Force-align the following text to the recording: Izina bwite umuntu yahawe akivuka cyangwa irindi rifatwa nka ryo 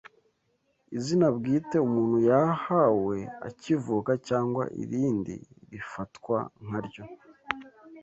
Izina 0.97 1.27
bwite 1.37 1.75
umuntu 1.87 2.17
yahawe 2.29 3.17
akivuka 3.47 4.11
cyangwa 4.27 4.63
irindi 4.81 5.35
rifatwa 5.71 6.37
nka 6.65 6.79
ryo 6.87 7.03